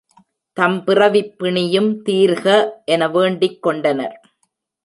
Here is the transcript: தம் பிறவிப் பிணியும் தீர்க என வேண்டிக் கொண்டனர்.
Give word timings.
தம் 0.57 0.83
பிறவிப் 0.83 1.35
பிணியும் 1.39 2.01
தீர்க 2.05 2.45
என 2.85 3.07
வேண்டிக் 3.07 3.61
கொண்டனர். 3.61 4.17